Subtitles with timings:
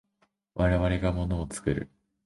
[0.55, 1.87] 我々が物を作る。